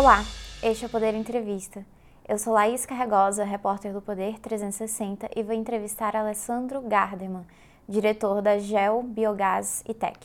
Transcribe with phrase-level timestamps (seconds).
[0.00, 0.24] Olá,
[0.62, 1.84] este é o Poder Entrevista.
[2.26, 7.46] Eu sou Laís Carregosa, repórter do Poder 360 e vou entrevistar Alessandro Gardeman,
[7.86, 10.18] diretor da Gel Biogás e Tech.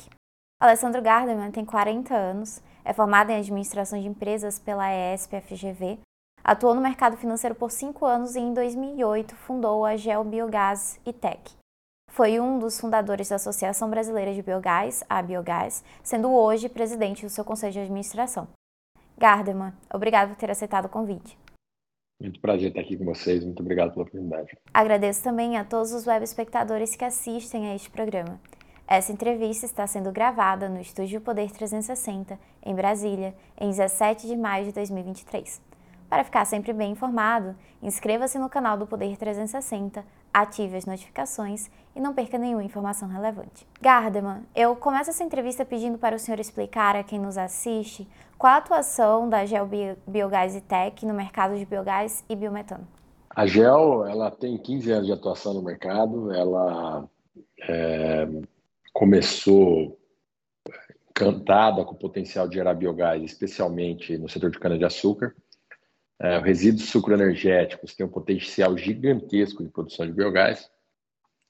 [0.62, 6.00] Alessandro Gardeman tem 40 anos, é formado em administração de empresas pela ESP-FGV,
[6.42, 11.12] atuou no mercado financeiro por 5 anos e em 2008 fundou a Gel Biogás e
[11.12, 11.52] Tech.
[12.14, 17.30] Foi um dos fundadores da Associação Brasileira de Biogás, a Biogás, sendo hoje presidente do
[17.30, 18.48] seu conselho de administração.
[19.18, 21.38] Gardeman, obrigado por ter aceitado o convite.
[22.22, 24.58] Muito prazer estar aqui com vocês, muito obrigado pela oportunidade.
[24.74, 28.40] Agradeço também a todos os web espectadores que assistem a este programa.
[28.88, 34.66] Essa entrevista está sendo gravada no Estúdio Poder 360, em Brasília, em 17 de maio
[34.66, 35.62] de 2023.
[36.08, 42.00] Para ficar sempre bem informado, inscreva-se no canal do Poder 360, ative as notificações e
[42.00, 43.68] não perca nenhuma informação relevante.
[43.82, 48.54] Gardeman, eu começo essa entrevista pedindo para o senhor explicar a quem nos assiste qual
[48.54, 49.70] a atuação da Gel
[50.08, 52.88] Biogás e Tech no mercado de biogás e biometano?
[53.30, 56.32] A Gel ela tem 15 anos de atuação no mercado.
[56.34, 57.08] Ela
[57.68, 58.28] é,
[58.94, 60.00] começou
[61.10, 65.34] encantada com o potencial de gerar biogás, especialmente no setor de cana-de-açúcar.
[66.20, 70.70] É, o resíduo sucroenergéticos tem um potencial gigantesco de produção de biogás.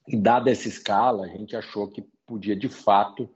[0.08, 3.28] E dada essa escala, a gente achou que podia, de fato,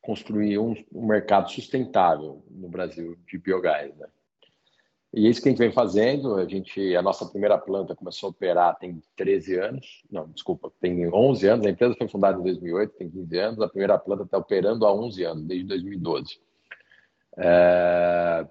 [0.00, 3.94] construir um, um, mercado sustentável no Brasil de biogás.
[3.96, 4.06] Né?
[5.12, 6.36] E é isso que a gente vem fazendo.
[6.36, 11.12] A gente, a nossa primeira planta começou a operar tem 13 anos, não, desculpa, tem
[11.12, 11.66] 11 anos.
[11.66, 13.60] A empresa foi fundada em 2008, tem 15 anos.
[13.60, 16.40] A primeira planta está operando há 11 anos, desde 2012.
[17.36, 18.46] É...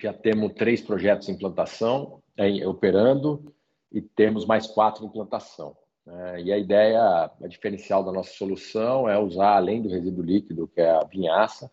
[0.00, 3.54] Já temos três projetos em implantação, em, operando,
[3.92, 5.76] e temos mais quatro em implantação.
[6.06, 7.00] É, e a ideia,
[7.42, 11.70] a diferencial da nossa solução é usar, além do resíduo líquido, que é a vinhaça,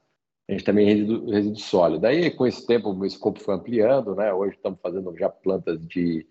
[0.47, 2.01] a gente também resíduo, resíduo sólido.
[2.01, 4.33] Daí, com esse tempo, o escopo foi ampliando, né?
[4.33, 6.27] Hoje estamos fazendo já plantas de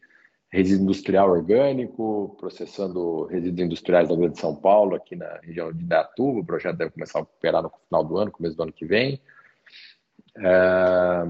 [0.50, 6.41] resíduo industrial orgânico, processando resíduos industriais da Grande São Paulo, aqui na região de Datuba.
[6.41, 9.21] O projeto deve começar a operar no final do ano, começo do ano que vem.
[10.37, 11.22] É...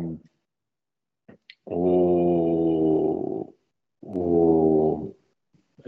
[1.66, 3.52] O...
[4.02, 4.49] O...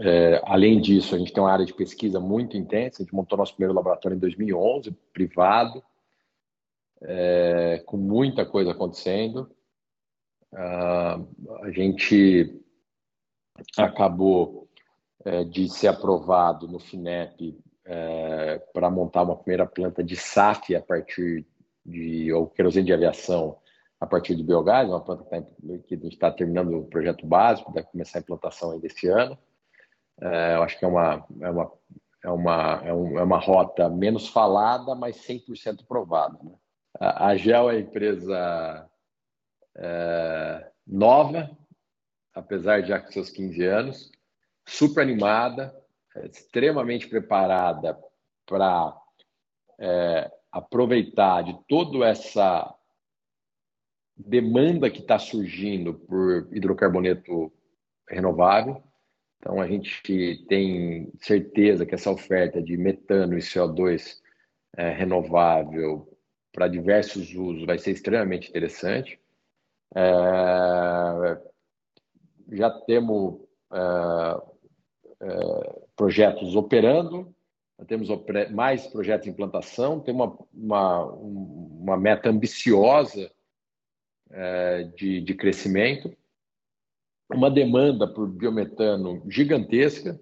[0.05, 3.01] É, além disso, a gente tem uma área de pesquisa muito intensa.
[3.01, 5.81] A gente montou nosso primeiro laboratório em 2011, privado,
[7.01, 9.49] é, com muita coisa acontecendo.
[10.51, 12.61] Uh, a gente
[13.77, 14.67] acabou
[15.23, 20.81] é, de ser aprovado no FINEP é, para montar uma primeira planta de SAF a
[20.81, 21.45] partir
[21.85, 23.57] de, ou querosene de aviação
[24.01, 25.41] a partir de biogás, uma planta que, tá,
[25.87, 29.37] que a gente está terminando o projeto básico, deve começar a implantação ainda esse ano.
[30.21, 31.71] É, eu acho que é uma, é uma,
[32.23, 36.37] é uma, é, um, é uma rota menos falada, mas 100% provada.
[36.41, 36.53] Né?
[36.99, 38.89] A, a GEL é empresa
[39.75, 41.49] é, nova,
[42.33, 44.11] apesar de já com seus 15 anos,
[44.65, 45.75] super animada,
[46.15, 47.99] é, extremamente preparada
[48.45, 48.95] para
[49.79, 52.73] é, aproveitar de toda essa
[54.15, 57.51] demanda que está surgindo por hidrocarboneto
[58.07, 58.83] renovável
[59.43, 64.21] então, a gente tem certeza que essa oferta de metano e CO2
[64.77, 66.17] é, renovável
[66.53, 69.19] para diversos usos vai ser extremamente interessante.
[69.93, 71.41] É,
[72.53, 73.41] já temos
[73.73, 74.41] é,
[75.25, 77.35] é projetos operando,
[77.85, 78.07] temos
[78.49, 83.29] mais projetos em implantação, tem uma, uma, uma meta ambiciosa
[84.31, 86.15] é, de, de crescimento
[87.31, 90.19] uma demanda por biometano gigantesca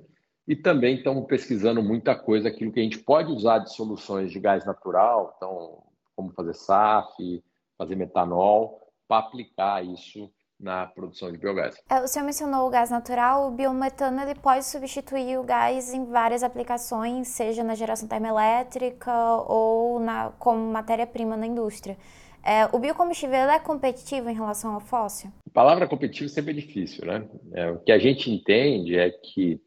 [0.47, 4.39] e também estamos pesquisando muita coisa, aquilo que a gente pode usar de soluções de
[4.39, 5.83] gás natural, então,
[6.15, 7.43] como fazer SAF,
[7.77, 11.75] fazer metanol, para aplicar isso na produção de biogás.
[11.89, 16.05] É, o senhor mencionou o gás natural, o biometano ele pode substituir o gás em
[16.05, 19.11] várias aplicações, seja na geração termoelétrica
[19.47, 21.97] ou na, como matéria-prima na indústria.
[22.43, 25.31] É, o biocombustível é competitivo em relação ao fóssil?
[25.53, 27.29] Palavra competitivo sempre é difícil, né?
[27.53, 29.61] É, o que a gente entende é que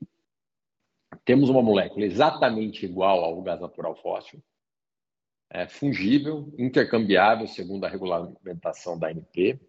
[1.25, 4.43] temos uma molécula exatamente igual ao gás natural fóssil,
[5.51, 9.61] é fungível, intercambiável, segundo a regulamentação da ANP,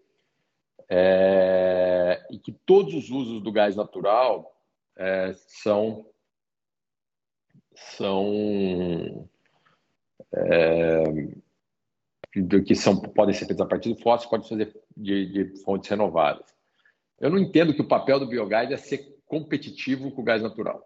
[0.90, 4.56] é, e que todos os usos do gás natural
[4.98, 6.06] é, são
[7.76, 9.28] são
[10.34, 11.04] é,
[12.36, 15.90] do que são, podem ser feitos a partir de fósseis, pode fazer de, de, fontes
[15.90, 16.46] renováveis.
[17.20, 20.86] Eu não entendo que o papel do biogás é ser competitivo com o gás natural.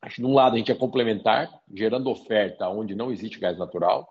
[0.00, 3.56] Acho que, de um lado, a gente é complementar, gerando oferta onde não existe gás
[3.56, 4.08] natural,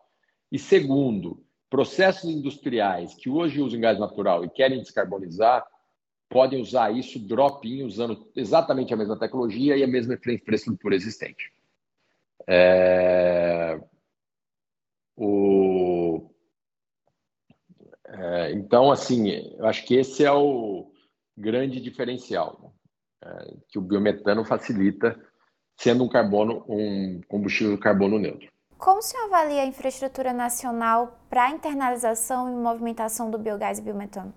[0.51, 5.65] e segundo, processos industriais que hoje usam gás natural e querem descarbonizar
[6.31, 11.51] podem usar isso drop-in usando exatamente a mesma tecnologia e a mesma infraestrutura existente.
[12.47, 13.77] É...
[15.15, 15.70] O...
[18.13, 20.91] É, então, assim, eu acho que esse é o
[21.37, 22.69] grande diferencial né?
[23.23, 25.17] é, que o biometano facilita,
[25.79, 28.49] sendo um carbono, um combustível carbono neutro.
[28.77, 34.33] Como se avalia a infraestrutura nacional para a internalização e movimentação do biogás e biometano?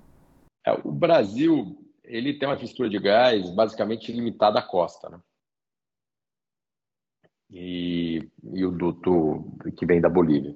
[0.65, 5.21] É, o Brasil ele tem uma infraestrutura de gás basicamente limitada à costa, né?
[7.51, 10.55] E, e o duto que vem da Bolívia.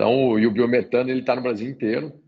[0.00, 2.18] Então, e o biometano ele está no Brasil inteiro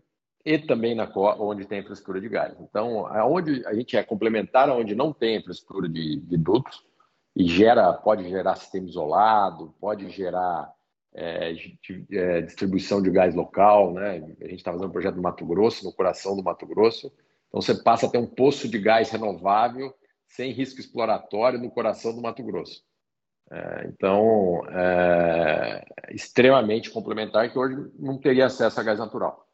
[0.45, 2.55] e também na onde tem infraestrutura de gás.
[2.59, 6.85] Então, aonde a gente é complementar, onde não tem infraestrutura de, de dutos
[7.35, 10.71] e gera, pode gerar sistema isolado, pode gerar
[11.15, 14.17] é, de, é, distribuição de gás local, né?
[14.39, 17.11] A gente está fazendo um projeto no Mato Grosso, no coração do Mato Grosso.
[17.47, 19.91] Então, você passa a ter um poço de gás renovável
[20.27, 22.83] sem risco exploratório no coração do Mato Grosso.
[23.53, 29.47] É, então, é extremamente complementar, que hoje não teria acesso a gás natural.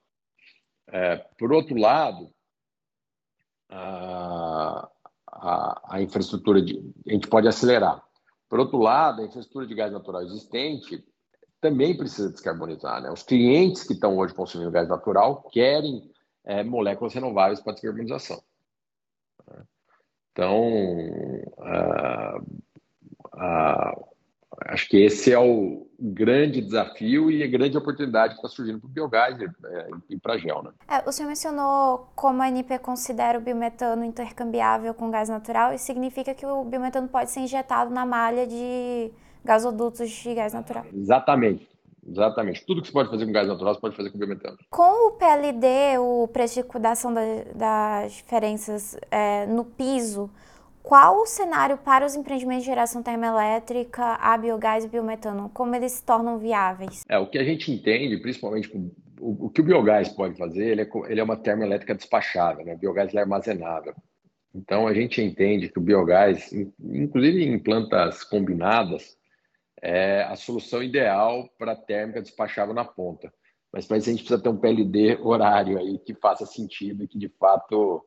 [0.88, 2.34] É, por outro lado,
[3.68, 4.90] a,
[5.28, 6.80] a, a, infraestrutura de.
[7.06, 8.02] A gente pode acelerar.
[8.48, 11.04] Por outro lado, a infraestrutura de gás natural existente
[11.60, 13.02] também precisa descarbonizar.
[13.02, 13.12] Né?
[13.12, 16.10] Os clientes que estão hoje consumindo gás natural querem
[16.46, 18.42] é, moléculas renováveis para descarbonização.
[20.32, 20.70] Então,
[21.58, 22.62] uh,
[23.40, 24.06] uh,
[24.68, 28.88] acho que esse é o grande desafio e a grande oportunidade que está surgindo para
[28.88, 30.64] o biogás é, e para a gel.
[30.64, 30.72] Né?
[30.88, 35.86] É, o senhor mencionou como a NP considera o biometano intercambiável com gás natural, isso
[35.86, 39.12] significa que o biometano pode ser injetado na malha de
[39.44, 40.86] gasodutos de gás natural.
[40.94, 41.70] Exatamente.
[42.08, 42.66] Exatamente.
[42.66, 44.58] Tudo que você pode fazer com gás natural, você pode fazer com biometano.
[44.72, 50.30] Com o PLD, o preço de liquidação das diferenças é, no piso,
[50.90, 55.48] qual o cenário para os empreendimentos de geração termoelétrica a biogás e biometano?
[55.54, 57.04] Como eles se tornam viáveis?
[57.08, 58.76] É, o que a gente entende, principalmente
[59.22, 62.74] o, o que o biogás pode fazer, ele é, ele é uma termoelétrica despachável, né?
[62.74, 63.94] o biogás é armazenável.
[64.52, 69.16] Então, a gente entende que o biogás, inclusive em plantas combinadas,
[69.84, 73.32] é a solução ideal para térmica despachável na ponta.
[73.72, 77.08] Mas para isso a gente precisa ter um PLD horário aí que faça sentido e
[77.08, 78.04] que de fato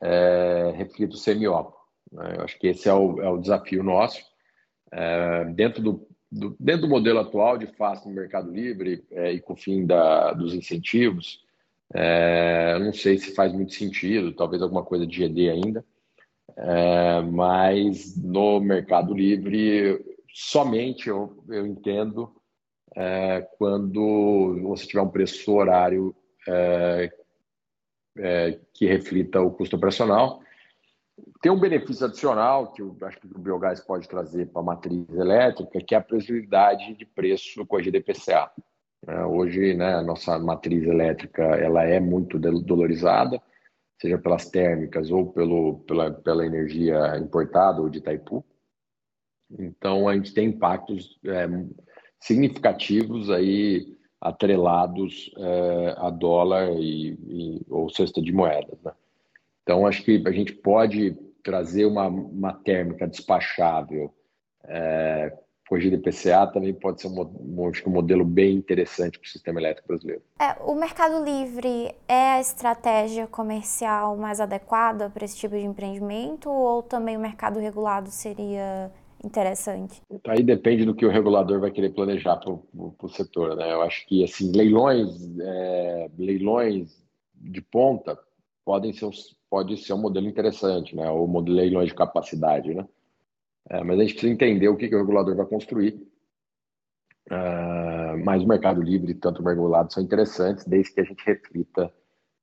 [0.00, 1.79] é, reflita o semiótico.
[2.12, 2.34] Né?
[2.36, 4.20] Eu acho que esse é o, é o desafio nosso.
[4.92, 9.40] É, dentro, do, do, dentro do modelo atual de fácil no Mercado Livre é, e
[9.40, 11.44] com o fim da, dos incentivos,
[11.94, 15.84] é, não sei se faz muito sentido, talvez alguma coisa de GD ainda,
[16.56, 22.32] é, mas no Mercado Livre somente eu, eu entendo
[22.96, 26.14] é, quando você tiver um preço horário
[28.74, 30.40] que reflita o custo operacional
[31.40, 35.08] tem um benefício adicional que eu acho que o biogás pode trazer para a matriz
[35.10, 38.50] elétrica, que é a previsibilidade de preço com a GDPCA.
[39.06, 43.40] É, hoje, né, a nossa matriz elétrica ela é muito dolarizada,
[44.00, 48.44] seja pelas térmicas ou pelo, pela, pela energia importada ou de Itaipu.
[49.58, 51.48] Então, a gente tem impactos é,
[52.20, 58.78] significativos aí atrelados é, a dólar e, e, ou cesta de moedas.
[58.82, 58.89] Né?
[59.62, 64.14] Então, acho que a gente pode trazer uma, uma térmica despachável
[64.64, 65.32] é,
[65.70, 69.86] corrigida IPCA também pode ser um, um, um modelo bem interessante para o sistema elétrico
[69.86, 70.20] brasileiro.
[70.40, 76.50] É, o Mercado Livre é a estratégia comercial mais adequada para esse tipo de empreendimento
[76.50, 78.90] ou também o mercado regulado seria
[79.22, 80.02] interessante?
[80.26, 83.54] Aí depende do que o regulador vai querer planejar para o setor.
[83.54, 83.72] Né?
[83.72, 87.00] Eu acho que assim leilões, é, leilões
[87.36, 88.18] de ponta
[88.64, 89.04] podem ser
[89.50, 91.10] pode ser um modelo interessante, né?
[91.10, 92.86] Ou modelo leilões de capacidade, né?
[93.68, 96.00] É, mas a gente precisa entender o que, que o regulador vai construir.
[97.30, 101.92] Uh, mas o Mercado Livre, tanto o regulado, são interessantes, desde que a gente reflita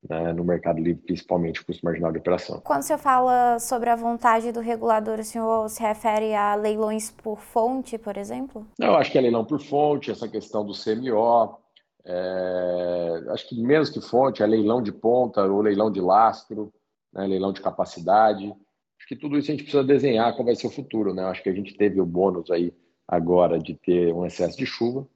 [0.08, 2.62] né, no Mercado Livre, principalmente o custo marginal de operação.
[2.62, 7.40] Quando você fala sobre a vontade do regulador, o senhor se refere a leilões por
[7.40, 8.66] fonte, por exemplo?
[8.80, 11.58] Eu acho que é leilão por fonte, essa questão do CMO,
[12.06, 16.72] é, acho que menos que fonte, é leilão de ponta ou leilão de lastro,
[17.18, 18.46] né, leilão de capacidade.
[18.46, 21.14] Acho que tudo isso a gente precisa desenhar como vai ser o futuro.
[21.14, 21.24] Né?
[21.24, 22.74] Acho que a gente teve o bônus aí
[23.08, 25.08] agora de ter um excesso de chuva,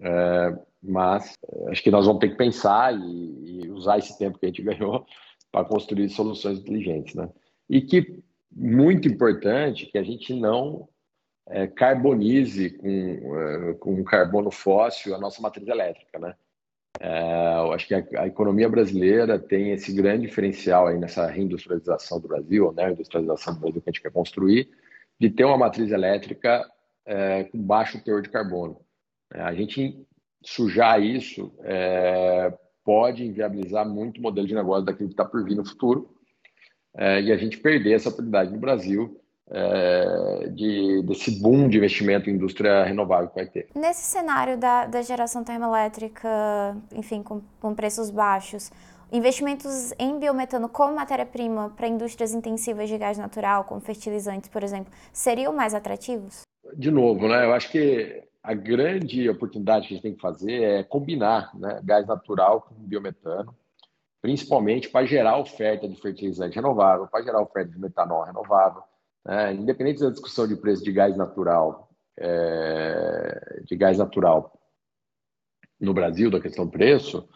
[0.00, 4.38] é, mas é, acho que nós vamos ter que pensar e, e usar esse tempo
[4.38, 5.06] que a gente ganhou
[5.52, 7.14] para construir soluções inteligentes.
[7.14, 7.28] Né?
[7.68, 10.88] E que, muito importante, que a gente não
[11.48, 16.34] é, carbonize com, é, com carbono fóssil a nossa matriz elétrica, né?
[17.00, 22.20] É, eu acho que a, a, economia brasileira tem esse grande diferencial aí nessa reindustrialização
[22.20, 24.70] do Brasil, né, industrialização do Brasil que a gente quer construir,
[25.18, 26.68] de ter uma matriz elétrica
[27.04, 28.80] é, com baixo teor de carbono.
[29.32, 30.06] É, a gente
[30.42, 32.52] sujar isso é,
[32.84, 36.14] pode inviabilizar muito o modelo de negócio daquilo que está por vir no futuro
[36.96, 42.28] é, e a gente perder essa oportunidade no Brasil é, de, desse boom de investimento
[42.28, 43.68] em indústria renovável que vai ter.
[43.74, 48.70] Nesse cenário da, da geração termoelétrica, enfim, com, com preços baixos,
[49.12, 54.92] investimentos em biometano como matéria-prima para indústrias intensivas de gás natural, como fertilizantes, por exemplo,
[55.12, 56.42] seriam mais atrativos?
[56.74, 57.44] De novo, né?
[57.44, 61.80] Eu acho que a grande oportunidade que a gente tem que fazer é combinar né,
[61.84, 63.54] gás natural com biometano,
[64.20, 68.82] principalmente para gerar oferta de fertilizante renovável, para gerar oferta de metanol renovável.
[69.26, 69.54] Né?
[69.54, 74.56] Independente da discussão de preço de gás natural, é, de gás natural
[75.80, 77.28] no Brasil, da questão preço,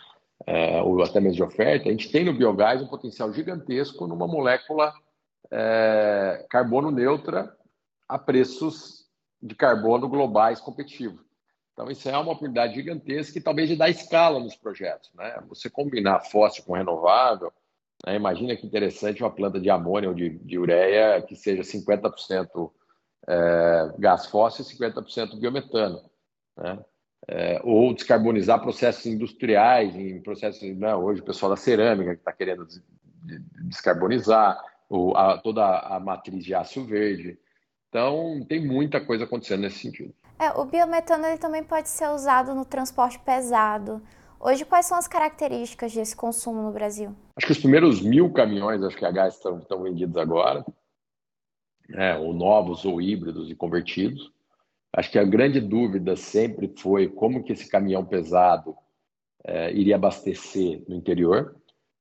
[0.46, 4.26] é, ou até mesmo de oferta, a gente tem no biogás um potencial gigantesco numa
[4.26, 4.94] molécula
[5.50, 7.54] é, carbono neutra
[8.08, 9.06] a preços
[9.42, 11.20] de carbono globais competitivos.
[11.72, 15.10] Então, isso é uma oportunidade gigantesca e talvez de dar escala nos projetos.
[15.14, 15.42] Né?
[15.48, 17.52] Você combinar fóssil com renovável,
[18.06, 18.16] né?
[18.16, 22.70] imagina que interessante uma planta de amônia ou de, de ureia que seja 50%
[23.28, 26.02] é, gás fóssil e 50% biometano.
[26.56, 26.78] Né?
[27.28, 30.62] É, ou descarbonizar processos industriais, em processos.
[30.62, 30.94] Né?
[30.94, 32.66] Hoje, o pessoal da cerâmica que está querendo
[33.68, 37.38] descarbonizar, ou a, toda a matriz de aço verde.
[37.88, 40.14] Então, tem muita coisa acontecendo nesse sentido.
[40.38, 44.02] É, o biometano ele também pode ser usado no transporte pesado.
[44.42, 47.14] Hoje, quais são as características desse consumo no Brasil?
[47.36, 50.64] Acho que os primeiros mil caminhões, acho que a gás estão, estão vendidos agora,
[51.86, 54.32] né, ou novos ou híbridos e convertidos.
[54.96, 58.74] Acho que a grande dúvida sempre foi como que esse caminhão pesado
[59.44, 61.54] é, iria abastecer no interior,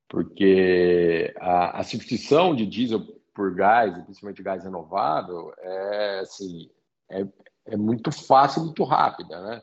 [0.08, 3.02] porque a, a substituição de diesel
[3.34, 6.70] por gás, principalmente gás renovável, é assim,
[7.10, 7.26] é,
[7.66, 9.62] é muito fácil, muito rápida, né?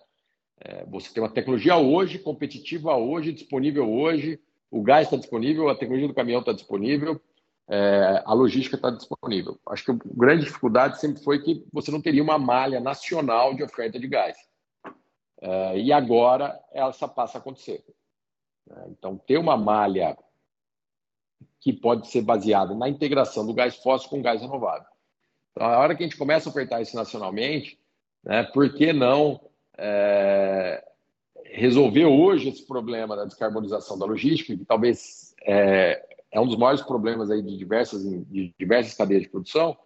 [0.60, 4.40] É, você tem uma tecnologia hoje, competitiva hoje, disponível hoje,
[4.72, 7.22] o gás está disponível, a tecnologia do caminhão está disponível,
[7.70, 9.60] é, a logística está disponível.
[9.68, 13.64] Acho que a grande dificuldade sempre foi que você não teria uma malha nacional de
[13.64, 14.38] oferta de gás.
[15.40, 17.84] É, e agora essa passa a acontecer.
[18.70, 20.18] É, então, ter uma malha
[21.60, 24.88] que pode ser baseada na integração do gás fóssil com gás renovável.
[25.52, 27.80] Então, a hora que a gente começa a ofertar isso nacionalmente,
[28.24, 29.40] né, por que não
[29.78, 30.84] é,
[31.46, 36.82] resolver hoje esse problema da descarbonização da logística, que talvez é, é um dos maiores
[36.82, 39.78] problemas aí de diversas, de diversas cadeias de produção,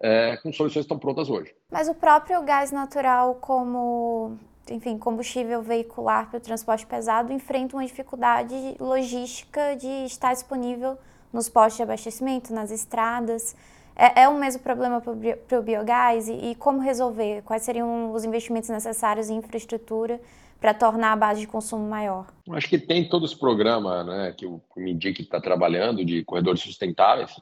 [0.00, 1.54] é, com soluções que estão prontas hoje.
[1.70, 4.38] Mas o próprio gás natural como
[4.70, 10.98] enfim, combustível veicular para o transporte pesado enfrenta uma dificuldade logística de estar disponível
[11.32, 13.56] nos postos de abastecimento, nas estradas.
[13.98, 16.28] É, é o mesmo problema para o biogás?
[16.28, 17.42] E, e, como resolver?
[17.42, 20.20] Quais seriam os investimentos necessários em infraestrutura
[20.60, 22.26] para tornar a base de consumo maior?
[22.52, 27.40] Acho que tem todos os programas né, que o MIDIC está trabalhando de corredores sustentáveis.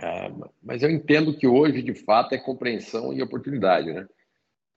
[0.00, 0.30] É,
[0.62, 3.92] mas eu entendo que hoje, de fato, é compreensão e oportunidade.
[3.92, 4.06] Né?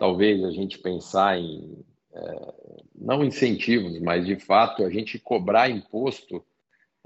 [0.02, 1.78] talvez a gente pensar em
[2.12, 2.54] é,
[2.96, 6.44] não incentivos, mas de fato a gente cobrar imposto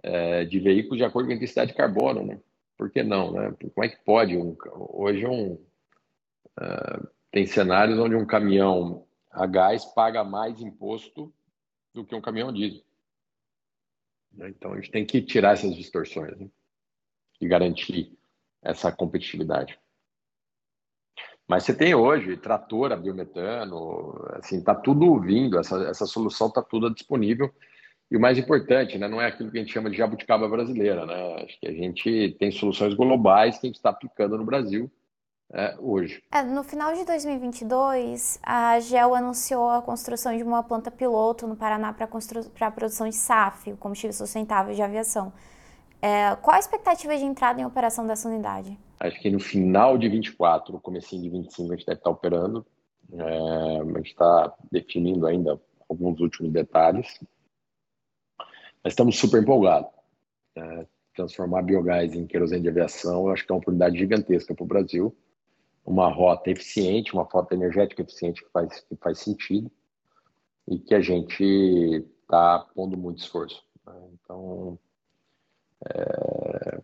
[0.01, 2.39] é, de veículos de acordo com a intensidade de carbono, né?
[2.77, 3.55] Por que não, né?
[3.73, 4.55] Como é que pode um,
[4.89, 5.57] hoje um
[6.59, 11.33] é, tem cenários onde um caminhão a gás paga mais imposto
[11.93, 12.83] do que um caminhão diesel.
[14.31, 14.49] Né?
[14.49, 16.49] Então a gente tem que tirar essas distorções né?
[17.41, 18.17] e garantir
[18.61, 19.77] essa competitividade.
[21.47, 26.89] Mas você tem hoje trator biometano, assim, está tudo vindo, essa, essa solução está toda
[26.89, 27.53] disponível.
[28.09, 31.05] E o mais importante, né, não é aquilo que a gente chama de jabuticaba brasileira,
[31.05, 31.43] né?
[31.43, 34.91] Acho que a gente tem soluções globais que a gente está aplicando no Brasil
[35.51, 36.23] é, hoje.
[36.31, 41.55] É, no final de 2022, a GEL anunciou a construção de uma planta piloto no
[41.55, 45.31] Paraná para a produção de SAF, o combustível sustentável de aviação.
[46.01, 48.77] É, qual a expectativa de entrada em operação dessa unidade?
[48.99, 52.65] Acho que no final de 24, comecinho de 25, a gente deve estar operando.
[53.13, 55.59] É, a gente está definindo ainda
[55.89, 57.19] alguns últimos detalhes.
[58.85, 59.89] Estamos super empolgados.
[60.55, 64.63] É, transformar biogás em querosene de aviação, eu acho que é uma oportunidade gigantesca para
[64.63, 65.15] o Brasil.
[65.85, 69.71] Uma rota eficiente, uma rota energética eficiente que faz, que faz sentido
[70.67, 73.63] e que a gente está pondo muito esforço.
[73.85, 73.93] Né?
[74.13, 74.79] Então,
[75.87, 76.79] é,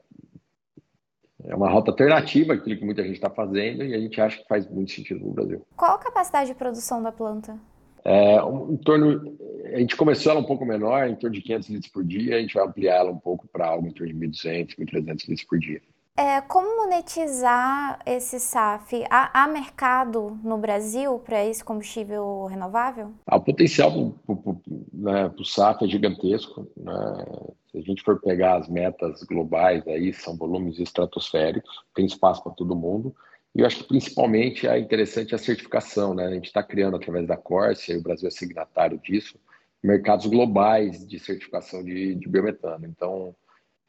[1.45, 4.47] é uma rota alternativa àquilo que muita gente está fazendo e a gente acha que
[4.47, 5.65] faz muito sentido no Brasil.
[5.75, 7.57] Qual a capacidade de produção da planta?
[8.03, 9.37] É, um, em torno,
[9.73, 12.39] a gente começou ela um pouco menor, em torno de 500 litros por dia, a
[12.39, 15.59] gente vai ampliar ela um pouco para algo em torno de 1.200, 1.300 litros por
[15.59, 15.81] dia.
[16.17, 19.03] É, como monetizar esse SAF?
[19.09, 23.13] Há, há mercado no Brasil para esse combustível renovável?
[23.25, 26.67] Ah, o potencial para o SAF é gigantesco.
[26.75, 27.25] Né?
[27.71, 32.51] Se a gente for pegar as metas globais, aí são volumes estratosféricos, tem espaço para
[32.51, 33.15] todo mundo.
[33.55, 36.13] E eu acho que principalmente é interessante a certificação.
[36.13, 36.27] Né?
[36.27, 39.39] A gente está criando através da Corsia, e o Brasil é signatário disso,
[39.83, 42.85] mercados globais de certificação de, de biometano.
[42.85, 43.35] Então,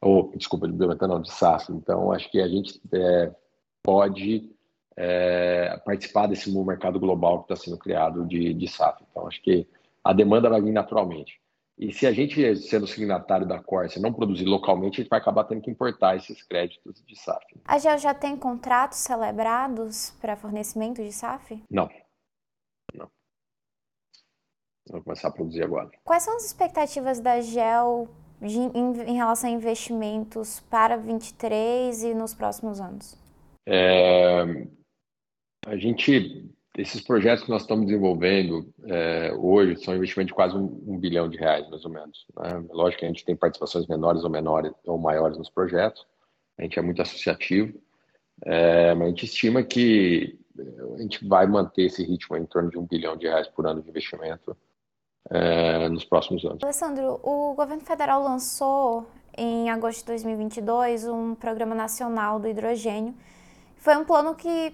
[0.01, 1.71] ou desculpa, de biometano, não, de SAF.
[1.71, 3.31] Então, acho que a gente é,
[3.81, 4.51] pode
[4.97, 9.03] é, participar desse mercado global que está sendo criado de, de SAF.
[9.09, 9.67] Então, acho que
[10.03, 11.39] a demanda vai vir naturalmente.
[11.77, 15.43] E se a gente, sendo signatário da Corsa, não produzir localmente, a gente vai acabar
[15.45, 17.45] tendo que importar esses créditos de SAF.
[17.65, 21.63] A GEL já tem contratos celebrados para fornecimento de SAF?
[21.71, 21.89] Não.
[22.93, 23.09] Não.
[24.89, 25.89] Vamos começar a produzir agora.
[26.03, 28.09] Quais são as expectativas da GEL
[28.41, 33.17] de, em, em, relação a investimentos para 23 e nos próximos anos?
[33.65, 34.41] É,
[35.65, 40.83] a gente, esses projetos que nós estamos desenvolvendo é, hoje são investimentos de quase um,
[40.85, 42.25] um, bilhão de reais, mais ou menos.
[42.37, 42.65] Né?
[42.71, 46.05] Lógico que a gente tem participações menores ou menores ou maiores nos projetos.
[46.57, 47.81] A gente é muito associativo,
[48.45, 50.37] é, mas a gente estima que
[50.95, 53.81] a gente vai manter esse ritmo em torno de um bilhão de reais por ano
[53.81, 54.55] de investimento
[55.29, 56.63] é, nos próximos anos.
[56.63, 59.05] Alessandro, o governo federal lançou
[59.37, 63.13] em agosto de 2022 um programa nacional do hidrogênio.
[63.77, 64.73] Foi um plano que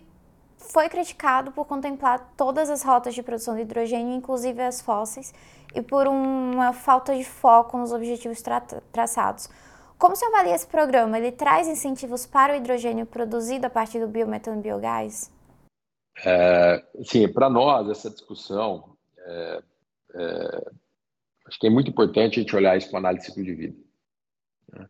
[0.57, 5.33] foi criticado por contemplar todas as rotas de produção de hidrogênio, inclusive as fósseis,
[5.73, 8.59] e por uma falta de foco nos objetivos tra
[8.91, 9.49] traçados.
[9.97, 11.17] Como se avalia esse programa?
[11.17, 15.31] Ele traz incentivos para o hidrogênio produzido a partir do biometano e biogás?
[16.25, 18.83] É, sim, para nós essa discussão
[19.17, 19.61] é,
[20.15, 20.71] é,
[21.45, 23.77] acho que é muito importante a gente olhar isso com análise de ciclo de vida.
[24.73, 24.89] Né?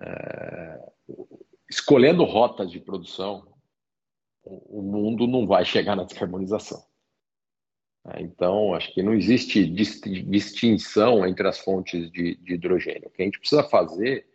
[0.00, 0.90] É,
[1.68, 3.46] escolhendo rotas de produção,
[4.42, 6.82] o mundo não vai chegar na descarbonização.
[8.06, 13.08] É, então, acho que não existe distinção entre as fontes de, de, hidrogênio.
[13.08, 14.26] O que a gente precisa fazer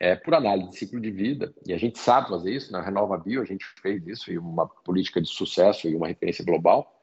[0.00, 3.16] é, por análise de ciclo de vida, e a gente sabe fazer isso, na Renova
[3.16, 6.97] Bio a gente fez isso, e uma política de sucesso e uma referência global,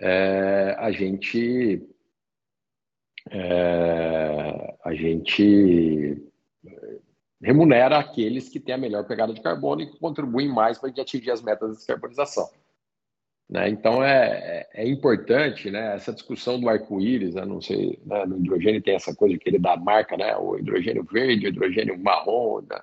[0.00, 1.82] é, a gente
[3.30, 6.22] é, a gente
[7.40, 10.90] remunera aqueles que têm a melhor pegada de carbono e que contribuem mais para a
[10.90, 12.48] gente atingir as metas de descarbonização.
[13.48, 13.68] Né?
[13.70, 17.44] Então é, é, é, importante né, essa discussão do arco-íris, né?
[17.44, 21.04] não sei, né, no hidrogênio tem essa coisa de querer dar marca, né, o hidrogênio
[21.04, 22.60] verde, o hidrogênio marrom.
[22.60, 22.78] Né?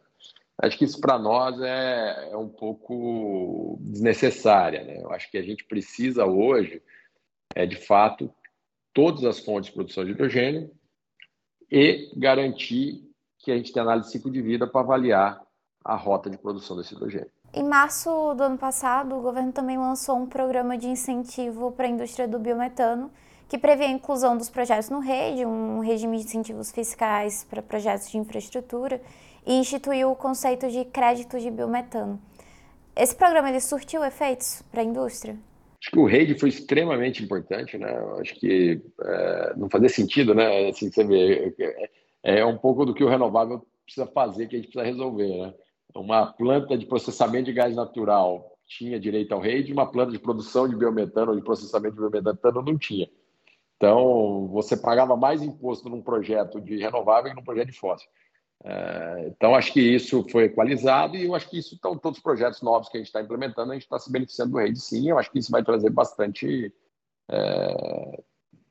[0.58, 4.84] Acho que isso para nós é, é um pouco desnecessária.
[4.84, 5.02] Né?
[5.04, 6.82] Eu acho que a gente precisa hoje
[7.54, 8.34] é, de fato,
[8.94, 10.72] todas as fontes de produção de hidrogênio
[11.72, 13.04] e garantir
[13.40, 15.42] que a gente tem análise de ciclo de vida para avaliar
[15.84, 17.30] a rota de produção desse hidrogênio.
[17.54, 21.90] Em março do ano passado, o governo também lançou um programa de incentivo para a
[21.90, 23.12] indústria do biometano,
[23.48, 28.10] que prevê a inclusão dos projetos no REID, um regime de incentivos fiscais para projetos
[28.10, 29.02] de infraestrutura,
[29.46, 32.20] e instituiu o conceito de crédito de biometano.
[32.96, 35.38] Esse programa ele surtiu efeitos para a indústria?
[35.86, 37.96] Acho que o RAID foi extremamente importante, né?
[38.20, 40.70] Acho que é, não fazia sentido, né?
[40.70, 41.54] Assim, você vê,
[42.24, 45.30] é, é um pouco do que o renovável precisa fazer, que a gente precisa resolver,
[45.30, 45.54] né?
[45.94, 50.68] Uma planta de processamento de gás natural tinha direito ao RAID, uma planta de produção
[50.68, 53.08] de biometano ou de processamento de biometano não tinha.
[53.78, 58.10] Então, você pagava mais imposto num projeto de renovável que num projeto de fóssil.
[58.64, 62.24] É, então, acho que isso foi equalizado e eu acho que isso estão todos os
[62.24, 65.10] projetos novos que a gente está implementando, a gente está se beneficiando do RAID sim.
[65.10, 66.74] Eu acho que isso vai trazer bastante
[67.30, 68.24] é,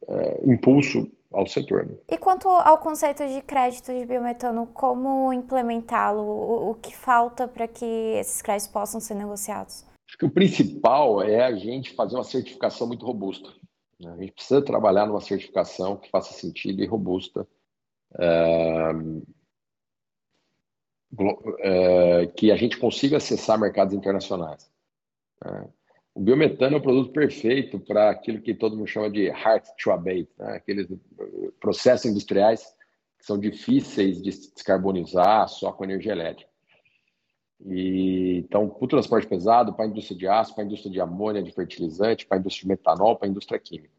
[0.08, 1.86] é, impulso ao setor.
[1.86, 1.94] Né?
[2.08, 6.22] E quanto ao conceito de crédito de biometano, como implementá-lo?
[6.22, 9.84] O, o que falta para que esses créditos possam ser negociados?
[10.08, 13.48] Acho que o principal é a gente fazer uma certificação muito robusta.
[14.00, 14.12] Né?
[14.12, 17.46] A gente precisa trabalhar numa certificação que faça sentido e robusta.
[18.16, 18.92] É
[21.58, 24.70] é, que a gente consiga acessar mercados internacionais.
[25.44, 25.68] Né?
[26.14, 29.90] O biometano é o produto perfeito para aquilo que todo mundo chama de hard to
[29.90, 30.56] abate, né?
[30.56, 30.86] aqueles
[31.60, 32.64] processos industriais
[33.18, 36.50] que são difíceis de descarbonizar só com energia elétrica.
[37.66, 41.00] E, então, para o transporte pesado, para a indústria de aço, para a indústria de
[41.00, 43.93] amônia, de fertilizante, para a indústria de metanol, para a indústria química.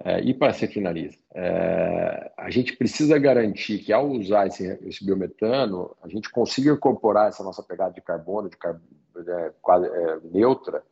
[0.00, 5.04] É, e para ser finaliza, é, a gente precisa garantir que ao usar esse, esse,
[5.04, 8.80] biometano, a gente consiga incorporar essa nossa pegada de carbono, de car
[9.16, 10.82] é, quase, é, neutra,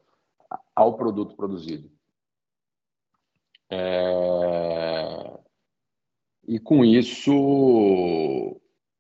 [0.77, 1.91] ao produto produzido.
[3.71, 5.39] É,
[6.47, 7.33] e com isso,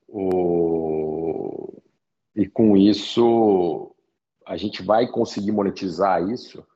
[0.08, 1.82] o,
[2.34, 3.94] e com isso
[4.46, 6.66] a gente vai conseguir monetizar isso,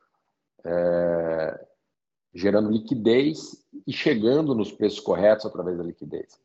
[2.35, 6.41] gerando liquidez e chegando nos preços corretos através da liquidez.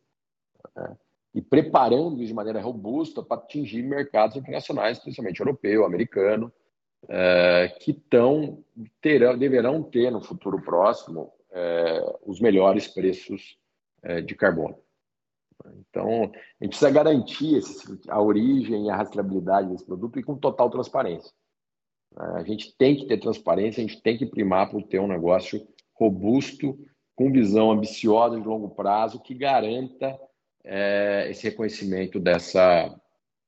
[0.76, 0.98] Né?
[1.34, 6.52] E preparando de maneira robusta para atingir mercados internacionais, principalmente europeu, americano,
[7.08, 8.64] é, que tão,
[9.02, 13.58] terão, deverão ter no futuro próximo é, os melhores preços
[14.04, 14.78] é, de carbono.
[15.90, 20.38] Então, a gente precisa garantir esse, a origem e a rastreabilidade desse produto e com
[20.38, 21.32] total transparência.
[22.16, 25.66] A gente tem que ter transparência, a gente tem que primar para ter um negócio
[26.00, 26.78] robusto,
[27.16, 30.18] com visão ambiciosa de longo prazo, que garanta
[30.64, 32.96] é, esse reconhecimento dessa,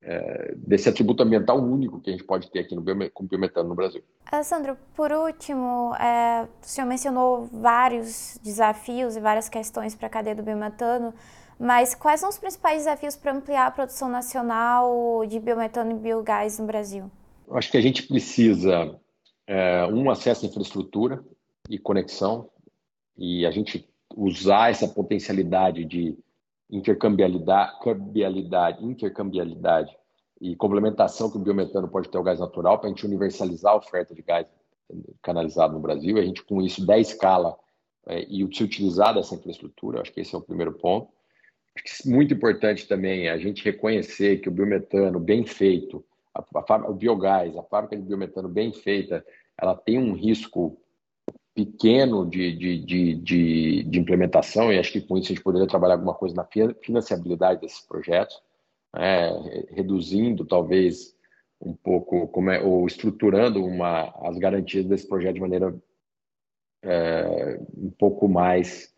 [0.02, 4.04] é, desse atributo ambiental único que a gente pode ter aqui no biometano no Brasil.
[4.30, 10.36] Alessandro, por último, é, o senhor mencionou vários desafios e várias questões para a cadeia
[10.36, 11.14] do biometano,
[11.58, 16.60] mas quais são os principais desafios para ampliar a produção nacional de biometano e biogás
[16.60, 17.10] no Brasil?
[17.52, 19.00] Acho que a gente precisa
[19.48, 21.24] é, um acesso à infraestrutura
[21.72, 22.50] e conexão
[23.18, 26.18] e a gente usar essa potencialidade de
[26.70, 27.78] intercambialidade,
[28.82, 29.96] intercambialidade
[30.42, 33.78] e complementação que o biometano pode ter ao gás natural para a gente universalizar a
[33.78, 34.46] oferta de gás
[35.22, 36.18] canalizado no Brasil.
[36.18, 37.58] A gente, com isso, der escala
[38.06, 41.10] é, e se utilizar dessa infraestrutura, acho que esse é o primeiro ponto.
[41.74, 46.04] Acho que é muito importante também a gente reconhecer que o biometano bem feito,
[46.36, 49.26] a, a, o biogás, a fábrica de biometano bem feita,
[49.58, 50.81] ela tem um risco
[51.54, 55.68] pequeno de, de, de, de, de implementação, e acho que com isso a gente poderia
[55.68, 56.48] trabalhar alguma coisa na
[56.82, 58.42] financiabilidade desses projetos,
[58.94, 59.32] né,
[59.70, 61.16] reduzindo talvez
[61.60, 65.76] um pouco, como é, ou estruturando uma, as garantias desse projeto de maneira
[66.84, 68.94] é, um pouco mais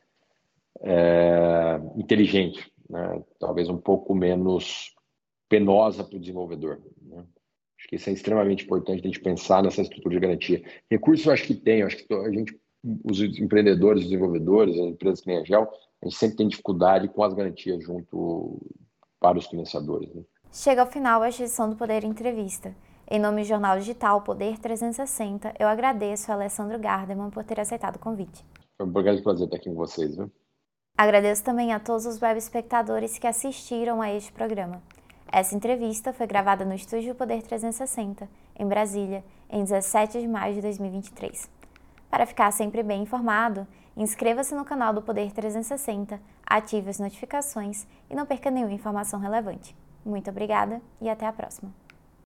[0.81, 4.95] é, inteligente, né, talvez um pouco menos
[5.49, 6.81] penosa para o desenvolvedor.
[7.01, 7.23] Né.
[7.83, 10.63] Acho que isso é extremamente importante a gente pensar nessa estrutura de garantia.
[10.89, 12.57] Recursos eu acho que tem, acho que a gente,
[13.03, 15.69] os empreendedores, os desenvolvedores, as empresas que nem a GEL,
[16.01, 18.65] a gente sempre tem dificuldade com as garantias junto
[19.19, 20.13] para os financiadores.
[20.15, 20.23] Né?
[20.49, 22.73] Chega ao final a gestão do Poder Entrevista.
[23.11, 27.97] Em nome do Jornal Digital Poder 360, eu agradeço a Alessandro Gardeman por ter aceitado
[27.97, 28.45] o convite.
[28.77, 30.15] Foi um grande prazer estar aqui com vocês.
[30.15, 30.31] Viu?
[30.97, 34.81] Agradeço também a todos os web espectadores que assistiram a este programa.
[35.35, 40.61] Essa entrevista foi gravada no Estúdio Poder 360, em Brasília, em 17 de maio de
[40.61, 41.49] 2023.
[42.07, 43.65] Para ficar sempre bem informado,
[43.97, 49.75] inscreva-se no canal do Poder 360, ative as notificações e não perca nenhuma informação relevante.
[50.05, 51.82] Muito obrigada e até a próxima!